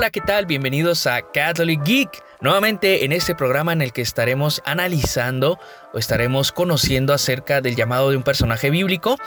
Hola, 0.00 0.08
¿qué 0.08 0.22
tal? 0.22 0.46
Bienvenidos 0.46 1.06
a 1.06 1.20
Catholic 1.30 1.84
Geek. 1.84 2.24
Nuevamente 2.40 3.04
en 3.04 3.12
este 3.12 3.34
programa 3.34 3.74
en 3.74 3.82
el 3.82 3.92
que 3.92 4.00
estaremos 4.00 4.62
analizando 4.64 5.58
o 5.92 5.98
estaremos 5.98 6.52
conociendo 6.52 7.12
acerca 7.12 7.60
del 7.60 7.76
llamado 7.76 8.08
de 8.08 8.16
un 8.16 8.22
personaje 8.22 8.70
bíblico. 8.70 9.18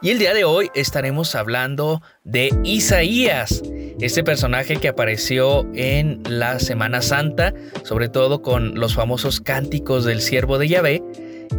Y 0.00 0.08
el 0.08 0.18
día 0.18 0.32
de 0.32 0.44
hoy 0.44 0.70
estaremos 0.74 1.34
hablando 1.34 2.00
de 2.24 2.48
Isaías, 2.64 3.60
este 4.00 4.24
personaje 4.24 4.76
que 4.76 4.88
apareció 4.88 5.66
en 5.74 6.22
la 6.26 6.60
Semana 6.60 7.02
Santa, 7.02 7.52
sobre 7.84 8.08
todo 8.08 8.40
con 8.40 8.80
los 8.80 8.94
famosos 8.94 9.42
cánticos 9.42 10.06
del 10.06 10.22
siervo 10.22 10.56
de 10.56 10.68
Yahvé 10.68 11.02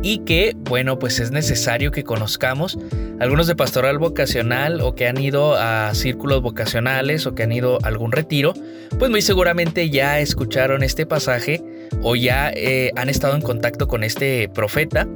y 0.01 0.19
que, 0.19 0.55
bueno, 0.57 0.99
pues 0.99 1.19
es 1.19 1.31
necesario 1.31 1.91
que 1.91 2.03
conozcamos. 2.03 2.77
Algunos 3.19 3.47
de 3.47 3.55
pastoral 3.55 3.99
vocacional 3.99 4.81
o 4.81 4.95
que 4.95 5.07
han 5.07 5.17
ido 5.17 5.55
a 5.55 5.93
círculos 5.93 6.41
vocacionales 6.41 7.25
o 7.25 7.35
que 7.35 7.43
han 7.43 7.51
ido 7.51 7.77
a 7.83 7.87
algún 7.87 8.11
retiro, 8.11 8.53
pues 8.99 9.11
muy 9.11 9.21
seguramente 9.21 9.89
ya 9.89 10.19
escucharon 10.19 10.83
este 10.83 11.05
pasaje 11.05 11.63
o 12.01 12.15
ya 12.15 12.51
eh, 12.53 12.91
han 12.95 13.09
estado 13.09 13.35
en 13.35 13.41
contacto 13.41 13.87
con 13.87 14.03
este 14.03 14.49
profeta, 14.49 15.07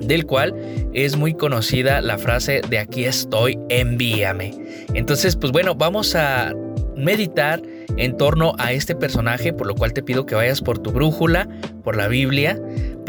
del 0.00 0.26
cual 0.26 0.54
es 0.94 1.16
muy 1.16 1.34
conocida 1.34 2.00
la 2.00 2.18
frase 2.18 2.62
de 2.68 2.78
aquí 2.78 3.04
estoy, 3.04 3.58
envíame. 3.68 4.54
Entonces, 4.94 5.36
pues 5.36 5.52
bueno, 5.52 5.74
vamos 5.74 6.14
a 6.14 6.54
meditar 6.96 7.62
en 7.96 8.16
torno 8.16 8.54
a 8.58 8.72
este 8.72 8.94
personaje, 8.94 9.52
por 9.52 9.66
lo 9.66 9.74
cual 9.74 9.92
te 9.92 10.02
pido 10.02 10.26
que 10.26 10.34
vayas 10.34 10.60
por 10.60 10.78
tu 10.78 10.90
brújula, 10.90 11.48
por 11.82 11.96
la 11.96 12.08
Biblia, 12.08 12.60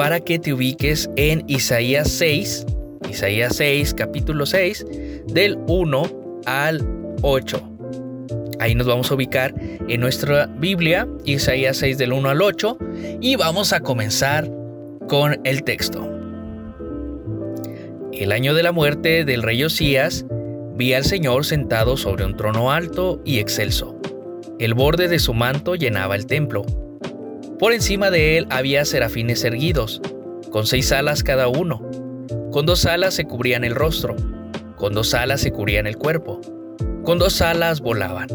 para 0.02 0.20
que 0.20 0.40
te 0.40 0.52
ubiques 0.52 1.12
en 1.16 1.44
Isaías 1.46 2.10
6, 2.10 2.66
Isaías 3.08 3.56
6, 3.58 3.94
capítulo 3.94 4.48
6, 4.48 4.84
del 5.28 5.60
1 5.68 6.42
al 6.48 6.84
8. 7.22 7.62
Ahí 8.60 8.74
nos 8.74 8.88
vamos 8.88 9.12
a 9.12 9.14
ubicar 9.14 9.54
en 9.60 10.02
nuestra 10.02 10.48
Biblia, 10.48 11.08
Isaías 11.26 11.78
6 11.78 12.00
del 12.00 12.14
1 12.14 12.30
al 12.30 12.42
8, 12.42 12.80
y 13.22 13.36
vamos 13.36 13.74
a 13.74 13.82
comenzar 13.82 14.50
con 15.08 15.40
el 15.44 15.62
texto. 15.62 16.02
El 18.12 18.32
año 18.32 18.56
de 18.56 18.64
la 18.64 18.72
muerte 18.72 19.24
del 19.24 19.44
rey 19.44 19.64
Osías, 19.64 20.26
vi 20.78 20.96
al 20.96 21.06
Señor 21.06 21.46
sentado 21.46 21.96
sobre 21.96 22.26
un 22.26 22.36
trono 22.36 22.72
alto 22.72 23.22
y 23.24 23.38
excelso 23.38 24.02
el 24.62 24.76
borde 24.76 25.08
de 25.08 25.18
su 25.18 25.34
manto 25.34 25.74
llenaba 25.74 26.16
el 26.16 26.28
templo. 26.28 26.64
Por 27.62 27.74
encima 27.74 28.10
de 28.10 28.40
él 28.40 28.48
había 28.50 28.84
serafines 28.86 29.44
erguidos, 29.44 30.02
con 30.50 30.66
seis 30.66 30.92
alas 30.92 31.22
cada 31.22 31.48
uno. 31.48 31.88
Con 32.52 32.66
dos 32.66 32.88
alas 32.88 33.14
se 33.14 33.26
cubrían 33.26 33.64
el 33.64 33.76
rostro, 33.76 34.16
con 34.78 34.96
dos 34.96 35.14
alas 35.14 35.42
se 35.42 35.52
cubrían 35.52 35.86
el 35.86 35.96
cuerpo, 35.96 36.42
con 37.04 37.20
dos 37.20 37.40
alas 37.40 37.80
volaban, 37.80 38.30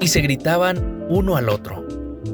y 0.00 0.08
se 0.08 0.22
gritaban 0.22 1.06
uno 1.08 1.36
al 1.36 1.48
otro, 1.48 1.86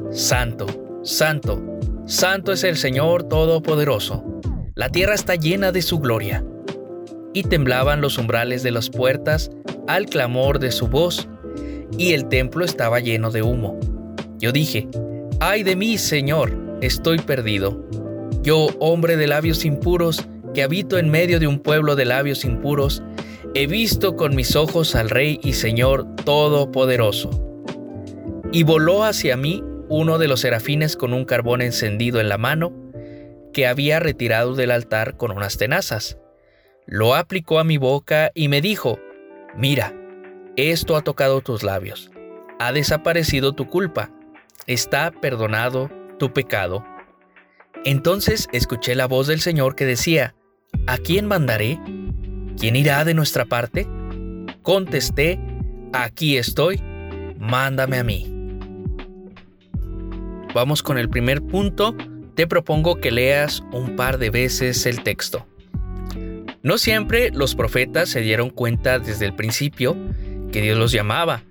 Santo, 0.09 0.65
Santo, 1.03 1.61
Santo 2.07 2.53
es 2.53 2.63
el 2.63 2.77
Señor 2.77 3.29
Todopoderoso, 3.29 4.41
la 4.73 4.89
tierra 4.89 5.13
está 5.13 5.35
llena 5.35 5.71
de 5.71 5.83
su 5.83 5.99
gloria. 5.99 6.43
Y 7.33 7.43
temblaban 7.43 8.01
los 8.01 8.17
umbrales 8.17 8.63
de 8.63 8.71
las 8.71 8.89
puertas 8.89 9.51
al 9.87 10.07
clamor 10.07 10.57
de 10.57 10.71
su 10.71 10.87
voz, 10.87 11.29
y 11.99 12.13
el 12.13 12.27
templo 12.29 12.65
estaba 12.65 12.99
lleno 12.99 13.29
de 13.29 13.43
humo. 13.43 13.79
Yo 14.39 14.51
dije, 14.51 14.87
ay 15.47 15.61
de 15.61 15.75
mí, 15.75 15.99
Señor, 15.99 16.57
estoy 16.81 17.19
perdido. 17.19 17.87
Yo, 18.41 18.67
hombre 18.79 19.15
de 19.15 19.27
labios 19.27 19.63
impuros, 19.63 20.27
que 20.55 20.63
habito 20.63 20.97
en 20.97 21.09
medio 21.09 21.39
de 21.39 21.45
un 21.45 21.59
pueblo 21.59 21.95
de 21.95 22.05
labios 22.05 22.45
impuros, 22.45 23.03
he 23.53 23.67
visto 23.67 24.15
con 24.15 24.35
mis 24.35 24.55
ojos 24.55 24.95
al 24.95 25.11
Rey 25.11 25.39
y 25.43 25.53
Señor 25.53 26.15
Todopoderoso. 26.25 27.29
Y 28.51 28.63
voló 28.63 29.03
hacia 29.03 29.37
mí 29.37 29.63
uno 29.87 30.17
de 30.17 30.27
los 30.27 30.39
serafines 30.39 30.97
con 30.97 31.13
un 31.13 31.25
carbón 31.25 31.61
encendido 31.61 32.19
en 32.19 32.27
la 32.27 32.39
mano, 32.39 32.73
que 33.53 33.67
había 33.67 33.99
retirado 33.99 34.55
del 34.55 34.71
altar 34.71 35.15
con 35.15 35.29
unas 35.29 35.57
tenazas. 35.57 36.17
Lo 36.87 37.13
aplicó 37.13 37.59
a 37.59 37.63
mi 37.63 37.77
boca 37.77 38.31
y 38.33 38.47
me 38.47 38.61
dijo, 38.61 38.97
Mira, 39.55 39.93
esto 40.55 40.95
ha 40.95 41.03
tocado 41.03 41.41
tus 41.41 41.61
labios. 41.61 42.09
Ha 42.59 42.71
desaparecido 42.71 43.53
tu 43.53 43.67
culpa. 43.67 44.11
Está 44.67 45.11
perdonado 45.11 45.89
tu 46.19 46.33
pecado. 46.33 46.85
Entonces 47.83 48.47
escuché 48.51 48.95
la 48.95 49.07
voz 49.07 49.27
del 49.27 49.41
Señor 49.41 49.75
que 49.75 49.85
decía, 49.85 50.35
¿A 50.87 50.97
quién 50.97 51.27
mandaré? 51.27 51.79
¿Quién 52.59 52.75
irá 52.75 53.03
de 53.05 53.13
nuestra 53.13 53.45
parte? 53.45 53.87
Contesté, 54.61 55.39
aquí 55.93 56.37
estoy, 56.37 56.81
mándame 57.39 57.97
a 57.97 58.03
mí. 58.03 58.31
Vamos 60.53 60.83
con 60.83 60.97
el 60.97 61.09
primer 61.09 61.41
punto. 61.41 61.95
Te 62.35 62.47
propongo 62.47 62.95
que 62.95 63.11
leas 63.11 63.63
un 63.71 63.95
par 63.95 64.17
de 64.19 64.29
veces 64.29 64.85
el 64.85 65.01
texto. 65.03 65.47
No 66.61 66.77
siempre 66.77 67.31
los 67.31 67.55
profetas 67.55 68.09
se 68.09 68.21
dieron 68.21 68.49
cuenta 68.49 68.99
desde 68.99 69.25
el 69.25 69.35
principio 69.35 69.97
que 70.51 70.61
Dios 70.61 70.77
los 70.77 70.91
llamaba. 70.91 71.43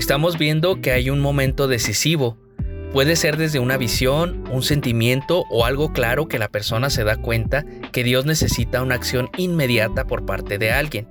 Estamos 0.00 0.38
viendo 0.38 0.80
que 0.80 0.92
hay 0.92 1.10
un 1.10 1.20
momento 1.20 1.68
decisivo. 1.68 2.38
Puede 2.90 3.16
ser 3.16 3.36
desde 3.36 3.58
una 3.58 3.76
visión, 3.76 4.44
un 4.50 4.62
sentimiento 4.62 5.44
o 5.50 5.66
algo 5.66 5.92
claro 5.92 6.26
que 6.26 6.38
la 6.38 6.48
persona 6.48 6.88
se 6.88 7.04
da 7.04 7.16
cuenta 7.16 7.66
que 7.92 8.02
Dios 8.02 8.24
necesita 8.24 8.80
una 8.80 8.94
acción 8.94 9.28
inmediata 9.36 10.06
por 10.06 10.24
parte 10.24 10.56
de 10.56 10.72
alguien. 10.72 11.06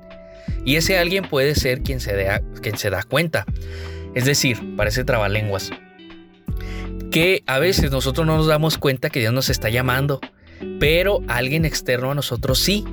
Y 0.66 0.76
ese 0.78 0.98
alguien 0.98 1.24
puede 1.24 1.54
ser 1.54 1.84
quien 1.84 2.00
se, 2.00 2.16
da, 2.16 2.42
quien 2.64 2.80
se 2.80 2.90
da 2.90 3.04
cuenta. 3.04 3.46
Es 4.16 4.26
decir, 4.26 4.76
parece 4.76 5.04
trabalenguas. 5.04 5.70
Que 7.12 7.44
a 7.46 7.60
veces 7.60 7.92
nosotros 7.92 8.26
no 8.26 8.38
nos 8.38 8.48
damos 8.48 8.80
cuenta 8.80 9.12
que 9.12 9.20
Dios 9.20 9.34
nos 9.34 9.52
está 9.52 9.70
llamando, 9.70 10.20
pero 10.80 11.20
alguien 11.28 11.64
externo 11.64 12.10
a 12.10 12.16
nosotros 12.16 12.58
sí. 12.58 12.84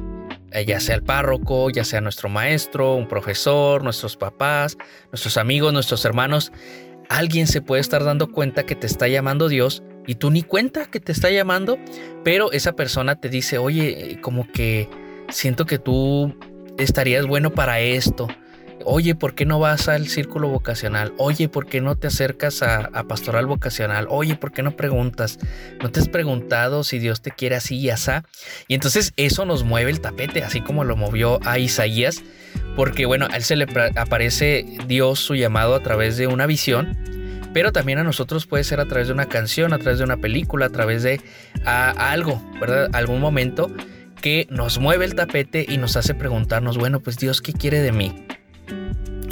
Eh, 0.52 0.64
ya 0.64 0.80
sea 0.80 0.94
el 0.94 1.02
párroco, 1.02 1.70
ya 1.70 1.84
sea 1.84 2.00
nuestro 2.00 2.28
maestro, 2.28 2.94
un 2.94 3.08
profesor, 3.08 3.82
nuestros 3.82 4.16
papás, 4.16 4.78
nuestros 5.10 5.36
amigos, 5.36 5.72
nuestros 5.72 6.04
hermanos, 6.04 6.52
alguien 7.08 7.46
se 7.46 7.62
puede 7.62 7.80
estar 7.80 8.04
dando 8.04 8.30
cuenta 8.30 8.64
que 8.64 8.76
te 8.76 8.86
está 8.86 9.08
llamando 9.08 9.48
Dios 9.48 9.82
y 10.06 10.14
tú 10.14 10.30
ni 10.30 10.42
cuenta 10.42 10.86
que 10.86 11.00
te 11.00 11.12
está 11.12 11.30
llamando, 11.30 11.78
pero 12.22 12.52
esa 12.52 12.74
persona 12.74 13.20
te 13.20 13.28
dice, 13.28 13.58
oye, 13.58 14.18
como 14.22 14.50
que 14.50 14.88
siento 15.28 15.66
que 15.66 15.78
tú 15.78 16.36
estarías 16.78 17.26
bueno 17.26 17.50
para 17.50 17.80
esto 17.80 18.28
Oye, 18.84 19.14
¿por 19.14 19.34
qué 19.34 19.46
no 19.46 19.58
vas 19.58 19.88
al 19.88 20.06
círculo 20.08 20.48
vocacional? 20.48 21.12
Oye, 21.18 21.48
¿por 21.48 21.66
qué 21.66 21.80
no 21.80 21.96
te 21.96 22.06
acercas 22.06 22.62
a, 22.62 22.90
pastoral 23.08 23.46
vocacional? 23.46 24.06
Oye, 24.10 24.36
¿por 24.36 24.52
qué 24.52 24.62
no 24.62 24.76
preguntas? 24.76 25.38
¿No 25.82 25.90
te 25.90 26.00
has 26.00 26.08
preguntado 26.08 26.84
si 26.84 26.98
Dios 26.98 27.20
te 27.22 27.30
quiere 27.30 27.56
así 27.56 27.76
y 27.78 27.90
así? 27.90 28.12
Y 28.68 28.74
entonces 28.74 29.12
eso 29.16 29.44
nos 29.44 29.64
mueve 29.64 29.90
el 29.90 30.00
tapete, 30.00 30.44
así 30.44 30.60
como 30.60 30.84
lo 30.84 30.96
movió 30.96 31.40
a 31.44 31.58
Isaías, 31.58 32.22
porque 32.76 33.06
bueno, 33.06 33.26
a 33.30 33.36
él 33.36 33.42
se 33.42 33.56
le 33.56 33.66
aparece 33.96 34.64
Dios 34.86 35.18
su 35.18 35.34
llamado 35.34 35.74
a 35.74 35.82
través 35.82 36.16
de 36.16 36.26
una 36.26 36.46
visión, 36.46 36.96
pero 37.52 37.72
también 37.72 37.98
a 37.98 38.04
nosotros 38.04 38.46
puede 38.46 38.64
ser 38.64 38.80
a 38.80 38.86
través 38.86 39.08
de 39.08 39.14
una 39.14 39.26
canción, 39.26 39.72
a 39.72 39.78
través 39.78 39.98
de 39.98 40.04
una 40.04 40.18
película, 40.18 40.66
a 40.66 40.70
través 40.70 41.02
de 41.02 41.20
algo, 41.64 42.42
¿verdad? 42.60 42.90
Algún 42.92 43.20
momento 43.20 43.70
que 44.20 44.46
nos 44.50 44.78
mueve 44.78 45.04
el 45.04 45.14
tapete 45.14 45.64
y 45.68 45.78
nos 45.78 45.96
hace 45.96 46.14
preguntarnos, 46.14 46.78
bueno, 46.78 47.00
pues 47.00 47.16
Dios, 47.16 47.40
¿qué 47.40 47.52
quiere 47.52 47.80
de 47.80 47.92
mí? 47.92 48.26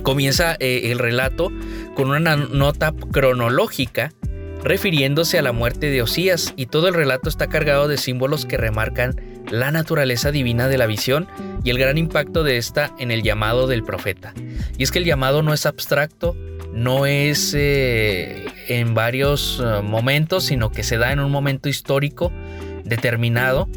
Comienza 0.04 0.56
eh, 0.60 0.92
el 0.92 0.98
relato 0.98 1.50
con 1.96 2.10
una 2.10 2.36
nota 2.36 2.92
cronológica 3.10 4.12
refiriéndose 4.62 5.38
a 5.38 5.42
la 5.42 5.52
muerte 5.52 5.90
de 5.90 6.02
Osías 6.02 6.52
y 6.56 6.66
todo 6.66 6.88
el 6.88 6.94
relato 6.94 7.28
está 7.28 7.48
cargado 7.48 7.88
de 7.88 7.96
símbolos 7.96 8.44
que 8.44 8.58
remarcan 8.58 9.16
la 9.50 9.70
naturaleza 9.70 10.30
divina 10.30 10.68
de 10.68 10.78
la 10.78 10.86
visión 10.86 11.26
y 11.64 11.70
el 11.70 11.78
gran 11.78 11.96
impacto 11.96 12.44
de 12.44 12.58
esta 12.58 12.94
en 12.98 13.10
el 13.10 13.22
llamado 13.22 13.66
del 13.66 13.82
profeta. 13.82 14.34
Y 14.76 14.82
es 14.82 14.90
que 14.90 14.98
el 14.98 15.06
llamado 15.06 15.42
no 15.42 15.54
es 15.54 15.64
abstracto, 15.64 16.36
no 16.74 17.06
es 17.06 17.54
eh, 17.56 18.44
en 18.68 18.92
varios 18.92 19.62
eh, 19.64 19.80
momentos, 19.82 20.44
sino 20.44 20.70
que 20.70 20.82
se 20.82 20.98
da 20.98 21.12
en 21.12 21.20
un 21.20 21.30
momento 21.30 21.70
histórico 21.70 22.30
determinado 22.84 23.68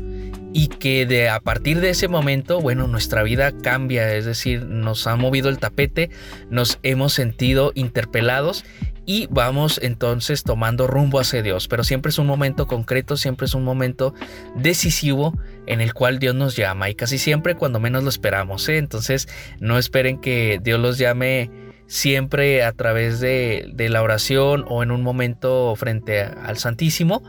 y 0.58 0.70
que 0.70 1.06
de 1.06 1.30
a 1.30 1.40
partir 1.40 1.82
de 1.82 1.92
ese 1.92 2.08
momento, 2.08 2.60
bueno, 2.60 2.88
nuestra 2.88 3.22
vida 3.22 3.52
cambia, 3.52 4.16
es 4.16 4.26
decir, 4.26 4.66
nos 4.66 5.06
ha 5.06 5.16
movido 5.16 5.50
el 5.50 5.60
tapete, 5.60 6.10
nos 6.50 6.80
hemos 6.82 7.14
sentido 7.14 7.72
interpelados 7.76 8.66
y 9.06 9.28
vamos 9.30 9.80
entonces 9.84 10.42
tomando 10.42 10.88
rumbo 10.88 11.20
hacia 11.20 11.44
Dios, 11.44 11.68
pero 11.68 11.84
siempre 11.84 12.10
es 12.10 12.18
un 12.18 12.26
momento 12.26 12.66
concreto, 12.66 13.18
siempre 13.18 13.46
es 13.46 13.54
un 13.54 13.64
momento 13.64 14.16
decisivo 14.56 15.38
en 15.68 15.80
el 15.80 15.94
cual 15.94 16.18
Dios 16.18 16.34
nos 16.34 16.56
llama 16.56 16.90
y 16.90 16.96
casi 16.96 17.20
siempre 17.20 17.54
cuando 17.54 17.80
menos 17.80 18.02
lo 18.02 18.10
esperamos, 18.10 18.68
¿eh? 18.68 18.80
entonces 18.80 19.30
no 19.60 19.78
esperen 19.78 20.20
que 20.20 20.60
Dios 20.64 20.80
los 20.80 20.98
llame 20.98 21.52
siempre 21.86 22.64
a 22.64 22.72
través 22.72 23.20
de, 23.20 23.72
la 23.78 24.02
oración 24.02 24.66
o 24.68 24.82
en 24.82 24.90
un 24.90 25.04
momento 25.04 25.76
frente 25.76 26.24
al 26.24 26.58
Santísimo, 26.58 27.22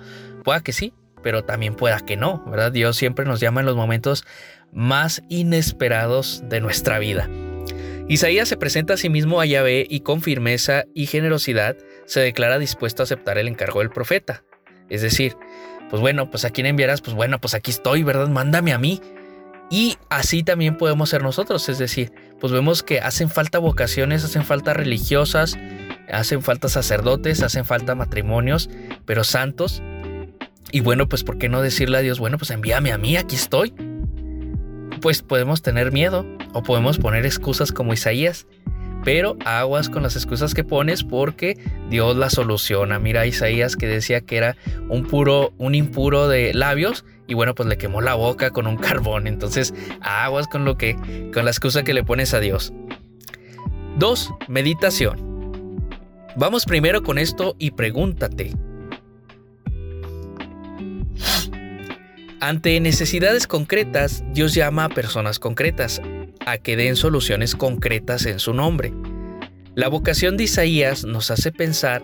pueda 0.44 0.62
que 0.62 0.72
sí, 0.72 0.94
pero 1.28 1.44
también 1.44 1.74
pueda 1.74 2.00
que 2.00 2.16
no, 2.16 2.42
¿verdad? 2.46 2.72
Dios 2.72 2.96
siempre 2.96 3.26
nos 3.26 3.38
llama 3.38 3.60
en 3.60 3.66
los 3.66 3.76
momentos 3.76 4.24
más 4.72 5.22
inesperados 5.28 6.42
de 6.48 6.62
nuestra 6.62 6.98
vida. 6.98 7.28
Isaías 8.08 8.48
se 8.48 8.56
presenta 8.56 8.94
a 8.94 8.96
sí 8.96 9.10
mismo 9.10 9.38
a 9.38 9.44
Yahvé 9.44 9.86
y 9.90 10.00
con 10.00 10.22
firmeza 10.22 10.84
y 10.94 11.04
generosidad 11.04 11.76
se 12.06 12.20
declara 12.20 12.58
dispuesto 12.58 13.02
a 13.02 13.04
aceptar 13.04 13.36
el 13.36 13.46
encargo 13.46 13.80
del 13.80 13.90
profeta. 13.90 14.42
Es 14.88 15.02
decir, 15.02 15.36
pues 15.90 16.00
bueno, 16.00 16.30
pues 16.30 16.46
a 16.46 16.50
quién 16.50 16.66
enviarás, 16.66 17.02
pues 17.02 17.14
bueno, 17.14 17.38
pues 17.42 17.52
aquí 17.52 17.72
estoy, 17.72 18.04
¿verdad? 18.04 18.28
Mándame 18.28 18.72
a 18.72 18.78
mí. 18.78 18.98
Y 19.68 19.98
así 20.08 20.42
también 20.42 20.78
podemos 20.78 21.10
ser 21.10 21.22
nosotros, 21.22 21.68
es 21.68 21.76
decir, 21.76 22.10
pues 22.40 22.54
vemos 22.54 22.82
que 22.82 23.00
hacen 23.00 23.28
falta 23.28 23.58
vocaciones, 23.58 24.24
hacen 24.24 24.46
falta 24.46 24.72
religiosas, 24.72 25.58
hacen 26.10 26.40
falta 26.40 26.70
sacerdotes, 26.70 27.42
hacen 27.42 27.66
falta 27.66 27.94
matrimonios, 27.94 28.70
pero 29.04 29.24
santos. 29.24 29.82
Y 30.70 30.80
bueno, 30.80 31.08
pues 31.08 31.24
¿por 31.24 31.38
qué 31.38 31.48
no 31.48 31.62
decirle 31.62 31.98
a 31.98 32.00
Dios, 32.00 32.18
bueno, 32.18 32.38
pues 32.38 32.50
envíame 32.50 32.92
a 32.92 32.98
mí, 32.98 33.16
aquí 33.16 33.36
estoy? 33.36 33.72
Pues 35.00 35.22
podemos 35.22 35.62
tener 35.62 35.92
miedo 35.92 36.26
o 36.52 36.62
podemos 36.62 36.98
poner 36.98 37.24
excusas 37.24 37.72
como 37.72 37.92
Isaías, 37.92 38.46
pero 39.04 39.36
aguas 39.44 39.88
con 39.88 40.02
las 40.02 40.16
excusas 40.16 40.54
que 40.54 40.64
pones 40.64 41.04
porque 41.04 41.58
Dios 41.88 42.16
las 42.16 42.34
soluciona. 42.34 42.98
Mira 42.98 43.26
Isaías 43.26 43.76
que 43.76 43.86
decía 43.86 44.20
que 44.20 44.36
era 44.36 44.56
un 44.88 45.06
puro, 45.06 45.52
un 45.56 45.74
impuro 45.74 46.28
de 46.28 46.52
labios 46.52 47.04
y 47.26 47.34
bueno, 47.34 47.54
pues 47.54 47.68
le 47.68 47.78
quemó 47.78 48.00
la 48.00 48.14
boca 48.14 48.50
con 48.50 48.66
un 48.66 48.76
carbón. 48.78 49.26
Entonces, 49.26 49.72
aguas 50.00 50.48
con 50.48 50.64
lo 50.64 50.76
que, 50.76 50.96
con 51.32 51.44
la 51.44 51.50
excusa 51.50 51.84
que 51.84 51.94
le 51.94 52.04
pones 52.04 52.34
a 52.34 52.40
Dios. 52.40 52.72
2. 53.98 54.34
Meditación. 54.48 55.28
Vamos 56.36 56.64
primero 56.66 57.02
con 57.02 57.18
esto 57.18 57.56
y 57.58 57.72
pregúntate. 57.72 58.52
Ante 62.40 62.78
necesidades 62.78 63.48
concretas, 63.48 64.22
Dios 64.32 64.54
llama 64.54 64.84
a 64.84 64.88
personas 64.88 65.40
concretas, 65.40 66.00
a 66.46 66.56
que 66.58 66.76
den 66.76 66.94
soluciones 66.94 67.56
concretas 67.56 68.26
en 68.26 68.38
su 68.38 68.54
nombre. 68.54 68.92
La 69.74 69.88
vocación 69.88 70.36
de 70.36 70.44
Isaías 70.44 71.04
nos 71.04 71.32
hace 71.32 71.50
pensar 71.50 72.00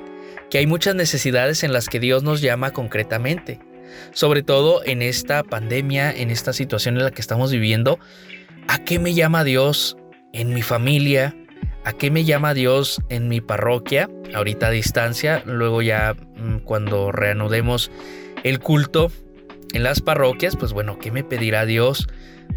que 0.50 0.58
hay 0.58 0.66
muchas 0.66 0.96
necesidades 0.96 1.62
en 1.62 1.72
las 1.72 1.88
que 1.88 2.00
Dios 2.00 2.24
nos 2.24 2.40
llama 2.40 2.72
concretamente, 2.72 3.60
sobre 4.12 4.42
todo 4.42 4.84
en 4.84 5.02
esta 5.02 5.44
pandemia, 5.44 6.10
en 6.10 6.32
esta 6.32 6.52
situación 6.52 6.96
en 6.96 7.04
la 7.04 7.12
que 7.12 7.20
estamos 7.20 7.52
viviendo. 7.52 8.00
¿A 8.66 8.78
qué 8.84 8.98
me 8.98 9.14
llama 9.14 9.44
Dios 9.44 9.96
en 10.32 10.52
mi 10.52 10.62
familia? 10.62 11.36
¿A 11.84 11.92
qué 11.92 12.10
me 12.10 12.24
llama 12.24 12.54
Dios 12.54 13.00
en 13.08 13.28
mi 13.28 13.40
parroquia? 13.40 14.10
Ahorita 14.34 14.66
a 14.66 14.70
distancia, 14.70 15.44
luego 15.46 15.80
ya 15.80 16.14
mm, 16.14 16.58
cuando 16.64 17.12
reanudemos 17.12 17.92
el 18.42 18.58
culto 18.58 19.12
en 19.74 19.82
las 19.82 20.00
parroquias, 20.00 20.56
pues 20.56 20.72
bueno, 20.72 20.98
¿qué 20.98 21.10
me 21.10 21.22
pedirá 21.22 21.66
Dios? 21.66 22.08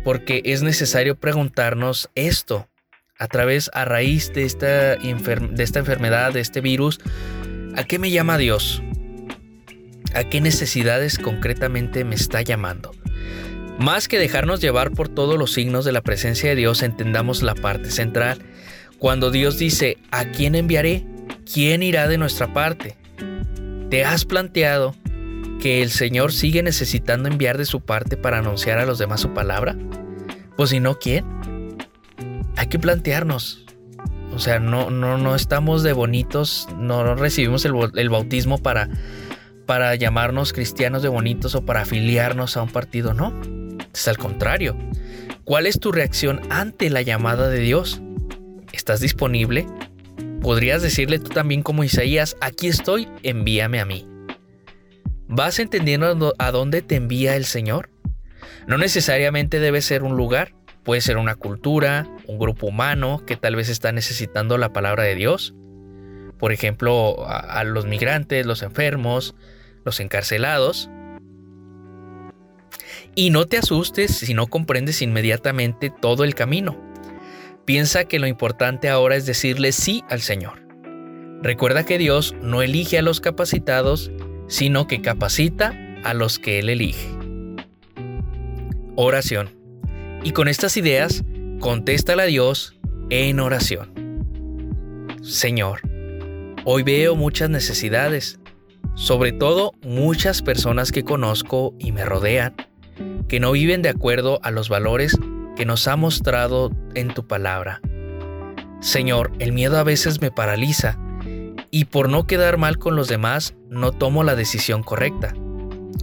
porque 0.03 0.41
es 0.45 0.63
necesario 0.63 1.15
preguntarnos 1.15 2.09
esto 2.15 2.67
a 3.19 3.27
través, 3.27 3.69
a 3.73 3.83
raíz 3.85 4.31
de 4.33 4.45
esta, 4.45 4.95
de 4.95 5.63
esta 5.63 5.79
enfermedad, 5.79 6.33
de 6.33 6.39
este 6.39 6.61
virus, 6.61 6.99
¿a 7.75 7.83
qué 7.83 7.99
me 7.99 8.11
llama 8.11 8.37
Dios? 8.37 8.81
¿A 10.13 10.23
qué 10.23 10.39
necesidades 10.39 11.17
concretamente 11.17 12.03
me 12.03 12.15
está 12.15 12.41
llamando? 12.41 12.91
Más 13.79 14.07
que 14.07 14.19
dejarnos 14.19 14.61
llevar 14.61 14.91
por 14.91 15.09
todos 15.09 15.37
los 15.37 15.53
signos 15.53 15.83
de 15.83 15.91
la 15.91 16.01
presencia 16.01 16.49
de 16.49 16.55
Dios, 16.55 16.83
entendamos 16.83 17.43
la 17.43 17.55
parte 17.55 17.91
central. 17.91 18.39
Cuando 18.97 19.29
Dios 19.29 19.57
dice, 19.57 19.97
¿a 20.11 20.25
quién 20.25 20.55
enviaré? 20.55 21.05
¿Quién 21.51 21.83
irá 21.83 22.07
de 22.07 22.17
nuestra 22.17 22.53
parte? 22.53 22.95
¿Te 23.89 24.05
has 24.05 24.25
planteado 24.25 24.95
que 25.59 25.81
el 25.81 25.91
Señor 25.91 26.33
sigue 26.33 26.63
necesitando 26.63 27.29
enviar 27.29 27.57
de 27.57 27.65
su 27.65 27.81
parte 27.81 28.17
para 28.17 28.39
anunciar 28.39 28.79
a 28.79 28.85
los 28.85 28.97
demás 28.97 29.21
su 29.21 29.33
palabra? 29.33 29.75
Pues 30.55 30.71
si 30.71 30.79
no, 30.79 30.97
¿quién? 30.99 31.25
Hay 32.55 32.67
que 32.67 32.79
plantearnos. 32.79 33.65
O 34.33 34.39
sea, 34.39 34.59
no, 34.59 34.89
no, 34.89 35.17
no 35.17 35.35
estamos 35.35 35.83
de 35.83 35.93
bonitos, 35.93 36.67
no 36.77 37.15
recibimos 37.15 37.65
el, 37.65 37.73
el 37.95 38.09
bautismo 38.09 38.57
para, 38.57 38.89
para 39.65 39.95
llamarnos 39.95 40.53
cristianos 40.53 41.01
de 41.01 41.09
bonitos 41.09 41.55
o 41.55 41.65
para 41.65 41.81
afiliarnos 41.81 42.57
a 42.57 42.63
un 42.63 42.69
partido, 42.69 43.13
no. 43.13 43.33
Es 43.93 44.07
al 44.07 44.17
contrario. 44.17 44.75
¿Cuál 45.43 45.65
es 45.65 45.79
tu 45.79 45.91
reacción 45.91 46.41
ante 46.49 46.89
la 46.89 47.01
llamada 47.01 47.49
de 47.49 47.59
Dios? 47.59 48.01
¿Estás 48.73 48.99
disponible? 48.99 49.65
¿Podrías 50.41 50.81
decirle 50.81 51.19
tú 51.19 51.29
también 51.29 51.63
como 51.63 51.83
Isaías, 51.83 52.35
aquí 52.41 52.67
estoy, 52.67 53.07
envíame 53.23 53.79
a 53.79 53.85
mí? 53.85 54.07
¿Vas 55.29 55.59
entendiendo 55.59 56.33
a 56.37 56.51
dónde 56.51 56.81
te 56.81 56.95
envía 56.95 57.35
el 57.35 57.43
Señor? 57.43 57.89
No 58.65 58.77
necesariamente 58.77 59.59
debe 59.59 59.81
ser 59.81 60.03
un 60.03 60.15
lugar, 60.15 60.53
puede 60.83 61.01
ser 61.01 61.17
una 61.17 61.35
cultura, 61.35 62.07
un 62.27 62.39
grupo 62.39 62.67
humano 62.67 63.23
que 63.25 63.35
tal 63.35 63.57
vez 63.57 63.67
está 63.67 63.91
necesitando 63.91 64.57
la 64.57 64.71
palabra 64.71 65.03
de 65.03 65.15
Dios. 65.15 65.53
Por 66.39 66.53
ejemplo, 66.53 67.27
a, 67.27 67.63
los 67.65 67.85
migrantes, 67.85 68.45
los 68.45 68.61
enfermos, 68.61 69.35
los 69.83 69.99
encarcelados. 69.99 70.89
Y 73.15 73.31
no 73.31 73.47
te 73.47 73.57
asustes 73.57 74.15
si 74.15 74.33
no 74.33 74.47
comprendes 74.47 75.01
inmediatamente 75.01 75.89
todo 75.89 76.23
el 76.23 76.35
camino. 76.35 76.81
Piensa 77.65 78.05
que 78.05 78.19
lo 78.19 78.27
importante 78.27 78.87
ahora 78.87 79.17
es 79.17 79.25
decirle 79.25 79.73
sí 79.73 80.05
al 80.09 80.21
Señor. 80.21 80.67
Recuerda 81.41 81.85
que 81.85 81.97
Dios 81.97 82.33
no 82.41 82.61
elige 82.61 82.97
a 82.97 83.01
los 83.01 83.19
capacitados, 83.19 84.11
sino 84.47 84.87
que 84.87 85.01
capacita 85.01 85.73
a 86.03 86.13
los 86.13 86.39
que 86.39 86.59
Él 86.59 86.69
elige. 86.69 87.09
Oración. 88.95 89.49
Y 90.23 90.31
con 90.31 90.47
estas 90.47 90.77
ideas, 90.77 91.23
contéstale 91.59 92.23
a 92.23 92.25
Dios 92.25 92.77
en 93.09 93.39
oración. 93.39 93.93
Señor, 95.21 95.81
hoy 96.65 96.83
veo 96.83 97.15
muchas 97.15 97.49
necesidades, 97.49 98.39
sobre 98.95 99.31
todo 99.31 99.73
muchas 99.83 100.41
personas 100.41 100.91
que 100.91 101.03
conozco 101.03 101.75
y 101.79 101.91
me 101.91 102.05
rodean, 102.05 102.55
que 103.27 103.39
no 103.39 103.51
viven 103.51 103.81
de 103.81 103.89
acuerdo 103.89 104.39
a 104.43 104.51
los 104.51 104.69
valores 104.69 105.17
que 105.55 105.65
nos 105.65 105.87
ha 105.87 105.95
mostrado 105.95 106.71
en 106.95 107.13
tu 107.13 107.27
palabra. 107.27 107.81
Señor, 108.79 109.31
el 109.39 109.53
miedo 109.53 109.77
a 109.77 109.83
veces 109.83 110.21
me 110.21 110.31
paraliza 110.31 110.99
y 111.71 111.85
por 111.85 112.09
no 112.09 112.27
quedar 112.27 112.57
mal 112.57 112.77
con 112.77 112.95
los 112.95 113.07
demás 113.07 113.55
no 113.69 113.91
tomo 113.91 114.23
la 114.23 114.35
decisión 114.35 114.83
correcta. 114.83 115.33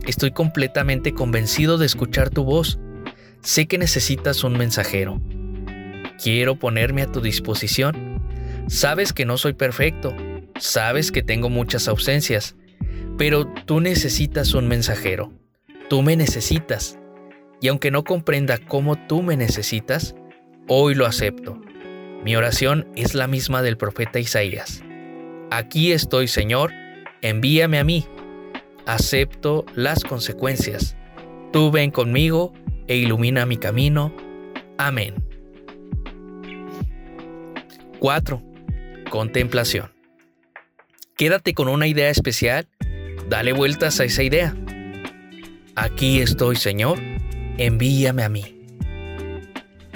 Estoy 0.07 0.33
completamente 0.33 1.15
convencido 1.15 1.79
de 1.79 1.87
escuchar 1.87 2.31
tu 2.31 2.45
voz. 2.45 2.79
Sé 3.41 3.67
que 3.67 3.79
necesitas 3.79 4.45
un 4.45 4.57
mensajero. 4.59 5.21
Quiero 6.23 6.57
ponerme 6.57 7.03
a 7.03 7.11
tu 7.11 7.21
disposición. 7.21 8.23
Sabes 8.69 9.13
que 9.13 9.25
no 9.25 9.37
soy 9.37 9.53
perfecto, 9.53 10.15
sabes 10.59 11.13
que 11.13 11.23
tengo 11.23 11.51
muchas 11.51 11.87
ausencias, 11.89 12.57
pero 13.19 13.47
tú 13.67 13.81
necesitas 13.81 14.55
un 14.55 14.69
mensajero. 14.69 15.33
Tú 15.89 16.03
me 16.03 16.17
necesitas. 16.17 16.99
Y 17.61 17.69
aunque 17.69 17.91
no 17.91 18.05
comprenda 18.05 18.59
cómo 18.59 18.97
tú 19.07 19.23
me 19.23 19.37
necesitas, 19.37 20.15
hoy 20.67 20.95
lo 20.95 21.07
acepto. 21.07 21.61
Mi 22.25 22.37
oración 22.37 22.89
es 22.97 23.15
la 23.15 23.27
misma 23.27 23.63
del 23.63 23.77
profeta 23.77 24.19
Isaías. 24.19 24.83
Aquí 25.51 25.93
estoy, 25.93 26.29
Señor, 26.29 26.73
envíame 27.23 27.79
a 27.79 27.85
mí. 27.85 28.07
Acepto 28.87 29.65
las 29.75 30.05
consecuencias. 30.05 30.97
Tú 31.53 31.71
ven 31.71 31.91
conmigo 31.91 32.53
e 32.87 32.97
ilumina 32.97 33.47
mi 33.47 33.57
camino. 33.57 34.15
Amén. 34.77 35.15
4. 37.99 38.43
Contemplación. 39.11 39.93
Quédate 41.17 41.55
con 41.55 41.69
una 41.69 41.87
idea 41.87 42.11
especial. 42.11 42.67
Dale 43.29 43.53
vueltas 43.53 44.01
a 44.01 44.05
esa 44.05 44.23
idea. 44.23 44.55
Aquí 45.77 46.21
estoy, 46.21 46.57
Señor. 46.57 46.99
Envíame 47.57 48.25
a 48.25 48.29
mí. 48.29 48.67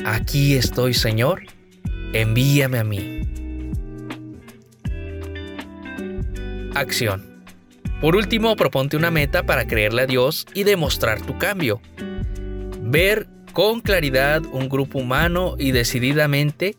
Aquí 0.05 0.55
estoy, 0.55 0.95
Señor. 0.95 1.43
Envíame 2.13 2.79
a 2.79 2.85
mí. 2.85 3.18
Acción. 6.79 7.45
Por 8.01 8.15
último, 8.15 8.55
proponte 8.55 8.97
una 8.97 9.11
meta 9.11 9.43
para 9.43 9.67
creerle 9.67 10.03
a 10.03 10.07
Dios 10.07 10.47
y 10.55 10.65
demostrar 10.65 11.21
tu 11.21 11.37
cambio. 11.37 11.81
Ver 12.81 13.27
con 13.53 13.81
claridad 13.81 14.43
un 14.53 14.69
grupo 14.69 15.01
humano 15.01 15.57
y 15.59 15.73
decididamente 15.73 16.77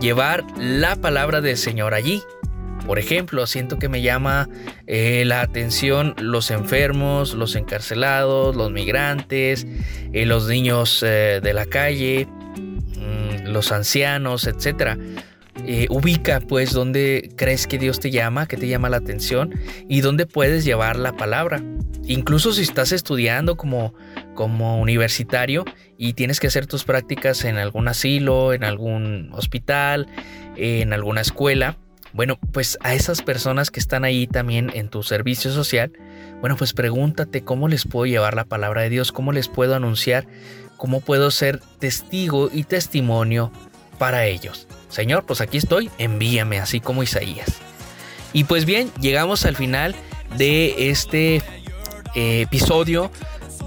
llevar 0.00 0.44
la 0.58 0.96
palabra 0.96 1.40
del 1.40 1.58
Señor 1.58 1.92
allí. 1.92 2.22
Por 2.86 2.98
ejemplo, 2.98 3.46
siento 3.46 3.78
que 3.78 3.88
me 3.88 4.00
llama 4.00 4.48
eh, 4.86 5.24
la 5.26 5.40
atención 5.40 6.14
los 6.18 6.50
enfermos, 6.50 7.34
los 7.34 7.56
encarcelados, 7.56 8.54
los 8.54 8.70
migrantes, 8.70 9.66
eh, 10.12 10.24
los 10.24 10.48
niños 10.48 11.02
eh, 11.02 11.40
de 11.42 11.52
la 11.52 11.66
calle, 11.66 12.26
mm, 12.26 13.48
los 13.48 13.72
ancianos, 13.72 14.46
etc. 14.46 14.96
eh, 15.66 15.86
ubica 15.90 16.40
pues 16.40 16.72
dónde 16.72 17.30
crees 17.36 17.66
que 17.66 17.78
Dios 17.78 17.98
te 18.00 18.10
llama, 18.10 18.46
que 18.46 18.56
te 18.56 18.68
llama 18.68 18.88
la 18.88 18.98
atención 18.98 19.54
y 19.88 20.00
dónde 20.00 20.26
puedes 20.26 20.64
llevar 20.64 20.96
la 20.96 21.12
palabra. 21.16 21.62
Incluso 22.04 22.52
si 22.52 22.62
estás 22.62 22.92
estudiando 22.92 23.56
como, 23.56 23.92
como 24.34 24.80
universitario 24.80 25.64
y 25.98 26.12
tienes 26.12 26.38
que 26.38 26.46
hacer 26.46 26.66
tus 26.66 26.84
prácticas 26.84 27.44
en 27.44 27.56
algún 27.56 27.88
asilo, 27.88 28.52
en 28.52 28.62
algún 28.62 29.30
hospital, 29.32 30.06
en 30.56 30.92
alguna 30.92 31.20
escuela, 31.20 31.76
bueno, 32.12 32.38
pues 32.52 32.78
a 32.80 32.94
esas 32.94 33.20
personas 33.20 33.70
que 33.70 33.78
están 33.78 34.04
ahí 34.04 34.26
también 34.26 34.70
en 34.72 34.88
tu 34.88 35.02
servicio 35.02 35.50
social, 35.50 35.92
bueno, 36.40 36.56
pues 36.56 36.72
pregúntate 36.72 37.42
cómo 37.42 37.68
les 37.68 37.84
puedo 37.84 38.06
llevar 38.06 38.34
la 38.34 38.44
palabra 38.44 38.82
de 38.82 38.88
Dios, 38.88 39.12
cómo 39.12 39.32
les 39.32 39.48
puedo 39.48 39.74
anunciar, 39.74 40.26
cómo 40.78 41.00
puedo 41.00 41.30
ser 41.30 41.60
testigo 41.78 42.48
y 42.50 42.64
testimonio 42.64 43.52
para 43.96 44.26
ellos. 44.26 44.66
Señor, 44.88 45.24
pues 45.26 45.40
aquí 45.40 45.58
estoy, 45.58 45.90
envíame, 45.98 46.58
así 46.58 46.80
como 46.80 47.02
Isaías. 47.02 47.48
Y 48.32 48.44
pues 48.44 48.64
bien, 48.64 48.90
llegamos 49.00 49.44
al 49.44 49.56
final 49.56 49.94
de 50.36 50.90
este 50.90 51.36
eh, 52.14 52.42
episodio 52.42 53.10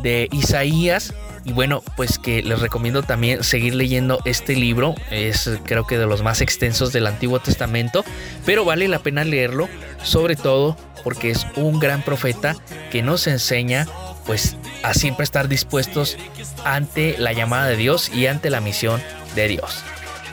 de 0.02 0.28
Isaías. 0.32 1.14
Y 1.46 1.54
bueno, 1.54 1.82
pues 1.96 2.20
que 2.20 2.44
les 2.44 2.60
recomiendo 2.60 3.02
también 3.02 3.44
seguir 3.44 3.74
leyendo 3.74 4.20
este 4.26 4.56
libro. 4.56 4.94
Es 5.10 5.50
creo 5.66 5.88
que 5.88 5.98
de 5.98 6.06
los 6.06 6.22
más 6.22 6.42
extensos 6.42 6.94
del 6.94 7.08
Antiguo 7.08 7.40
Testamento. 7.40 8.06
Pero 8.46 8.66
vale 8.66 8.88
la 8.88 9.00
pena 9.00 9.24
leerlo, 9.24 9.68
sobre 10.04 10.36
todo 10.36 10.78
porque 11.04 11.32
es 11.32 11.48
un 11.56 11.80
gran 11.80 12.04
profeta 12.04 12.56
que 12.92 13.02
nos 13.02 13.28
enseña 13.28 13.88
pues 14.26 14.58
a 14.84 14.94
siempre 14.94 15.24
estar 15.24 15.48
dispuestos 15.48 16.18
ante 16.66 17.18
la 17.18 17.34
llamada 17.34 17.68
de 17.68 17.78
Dios 17.78 18.10
y 18.14 18.28
ante 18.28 18.50
la 18.50 18.62
misión 18.62 19.02
de 19.36 19.48
Dios. 19.48 19.84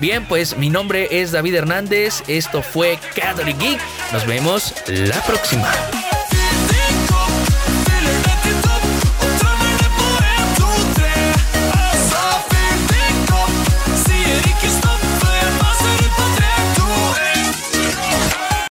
Bien, 0.01 0.25
pues 0.27 0.57
mi 0.57 0.69
nombre 0.69 1.09
es 1.11 1.33
David 1.33 1.55
Hernández, 1.55 2.23
esto 2.27 2.63
fue 2.63 2.99
Catholic 3.15 3.59
Geek, 3.59 3.81
nos 4.13 4.27
vemos 4.27 4.75
la 4.89 5.23
próxima. 5.23 5.73